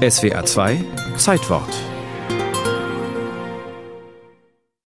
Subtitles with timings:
[0.00, 0.82] SWA 2
[1.18, 1.68] Zeitwort.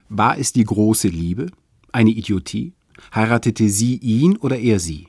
[0.10, 1.46] War es die große Liebe?
[1.94, 2.74] Eine Idiotie?
[3.16, 5.08] Heiratete sie ihn oder er sie?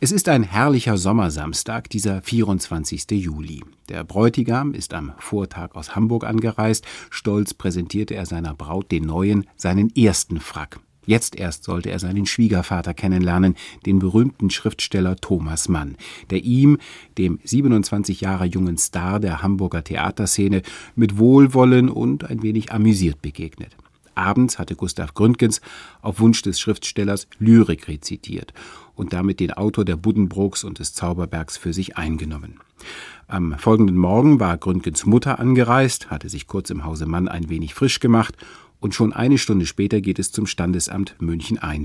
[0.00, 3.10] Es ist ein herrlicher Sommersamstag, dieser 24.
[3.12, 3.64] Juli.
[3.88, 6.84] Der Bräutigam ist am Vortag aus Hamburg angereist.
[7.08, 10.80] Stolz präsentierte er seiner Braut den neuen, seinen ersten Frack.
[11.04, 13.56] Jetzt erst sollte er seinen Schwiegervater kennenlernen,
[13.86, 15.96] den berühmten Schriftsteller Thomas Mann,
[16.30, 16.78] der ihm,
[17.18, 20.62] dem 27 Jahre jungen Star der Hamburger Theaterszene,
[20.94, 23.76] mit Wohlwollen und ein wenig amüsiert begegnet.
[24.14, 25.60] Abends hatte Gustav Gründgens
[26.02, 28.52] auf Wunsch des Schriftstellers Lyrik rezitiert
[28.94, 32.60] und damit den Autor der Buddenbrooks und des Zauberbergs für sich eingenommen.
[33.26, 37.74] Am folgenden Morgen war Gründgens Mutter angereist, hatte sich kurz im Hause Mann ein wenig
[37.74, 38.36] frisch gemacht
[38.82, 41.82] und schon eine Stunde später geht es zum Standesamt München I.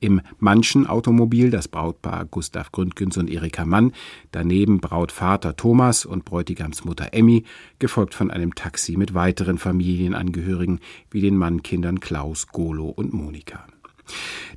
[0.00, 3.92] Im Mannschen Automobil das Brautpaar Gustav Gründgens und Erika Mann,
[4.30, 7.44] daneben Brautvater Thomas und Bräutigamsmutter Emmy,
[7.80, 10.78] gefolgt von einem Taxi mit weiteren Familienangehörigen
[11.10, 13.66] wie den Mannkindern Klaus, Golo und Monika.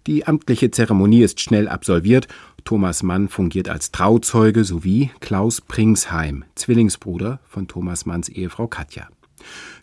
[0.06, 2.28] Die amtliche Zeremonie ist schnell absolviert.
[2.66, 9.10] Thomas Mann fungiert als Trauzeuge sowie Klaus Pringsheim, Zwillingsbruder von Thomas Manns Ehefrau Katja.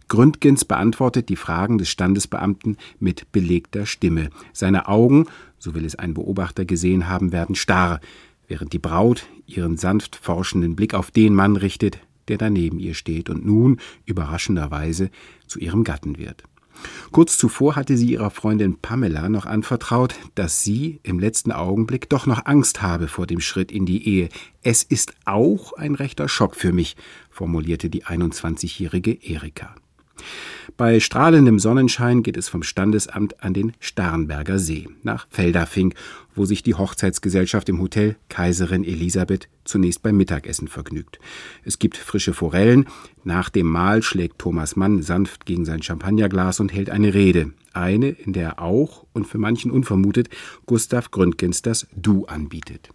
[0.09, 4.31] Gründgens beantwortet die Fragen des Standesbeamten mit belegter Stimme.
[4.53, 5.27] Seine Augen,
[5.59, 8.01] so will es ein Beobachter gesehen haben, werden starr,
[8.47, 13.29] während die Braut ihren sanft forschenden Blick auf den Mann richtet, der daneben ihr steht
[13.31, 15.11] und nun überraschenderweise
[15.47, 16.45] zu ihrem Gatten wird.
[17.13, 22.27] Kurz zuvor hatte sie ihrer Freundin Pamela noch anvertraut, dass sie im letzten Augenblick doch
[22.27, 24.29] noch Angst habe vor dem Schritt in die Ehe.
[24.63, 26.97] Es ist auch ein rechter Schock für mich,
[27.31, 29.75] formulierte die 21-jährige Erika.
[30.77, 35.95] Bei strahlendem Sonnenschein geht es vom Standesamt an den Starnberger See nach Feldafing,
[36.35, 41.19] wo sich die Hochzeitsgesellschaft im Hotel Kaiserin Elisabeth zunächst beim Mittagessen vergnügt.
[41.65, 42.87] Es gibt frische Forellen.
[43.25, 47.53] Nach dem Mahl schlägt Thomas Mann sanft gegen sein Champagnerglas und hält eine Rede.
[47.73, 50.29] Eine, in der er auch und für manchen unvermutet
[50.67, 52.91] Gustav Gründgens das Du anbietet.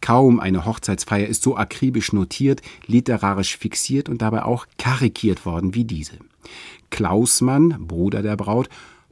[0.00, 5.84] Kaum eine Hochzeitsfeier ist so akribisch notiert, literarisch fixiert und dabei auch karikiert worden wie
[5.84, 6.18] diese.
[6.90, 8.68] Klausmann, Bruder der Braut,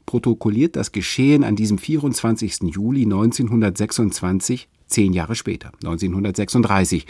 [0.06, 2.62] protokolliert das Geschehen an diesem 24.
[2.62, 7.06] Juli 1926, zehn Jahre später, 1936.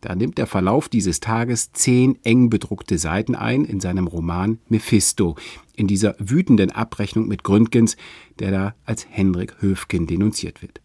[0.00, 5.36] Da nimmt der Verlauf dieses Tages zehn eng bedruckte Seiten ein in seinem Roman Mephisto,
[5.74, 7.96] in dieser wütenden Abrechnung mit Gründgens,
[8.38, 10.80] der da als Henrik Höfgen denunziert wird.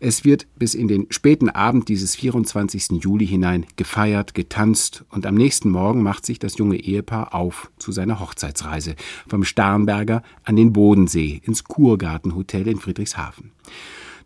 [0.00, 3.02] Es wird bis in den späten Abend dieses 24.
[3.02, 7.92] Juli hinein gefeiert, getanzt und am nächsten Morgen macht sich das junge Ehepaar auf zu
[7.92, 8.96] seiner Hochzeitsreise
[9.28, 13.52] vom Starnberger an den Bodensee ins Kurgartenhotel in Friedrichshafen.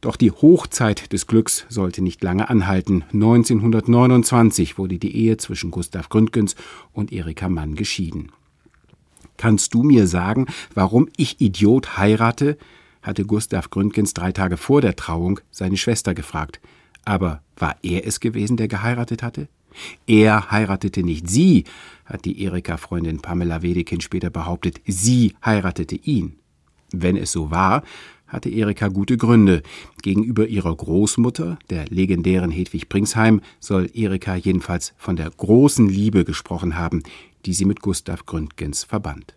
[0.00, 3.04] Doch die Hochzeit des Glücks sollte nicht lange anhalten.
[3.12, 6.54] 1929 wurde die Ehe zwischen Gustav Gründgens
[6.92, 8.30] und Erika Mann geschieden.
[9.36, 12.56] Kannst du mir sagen, warum ich Idiot heirate?
[13.06, 16.60] Hatte Gustav Gründgens drei Tage vor der Trauung seine Schwester gefragt.
[17.04, 19.48] Aber war er es gewesen, der geheiratet hatte?
[20.06, 21.64] Er heiratete nicht sie,
[22.04, 24.80] hat die Erika-Freundin Pamela Wedekind später behauptet.
[24.86, 26.36] Sie heiratete ihn.
[26.92, 27.82] Wenn es so war,
[28.26, 29.62] hatte Erika gute Gründe.
[30.02, 36.76] Gegenüber ihrer Großmutter, der legendären Hedwig Pringsheim, soll Erika jedenfalls von der großen Liebe gesprochen
[36.76, 37.02] haben,
[37.44, 39.36] die sie mit Gustav Gründgens verband.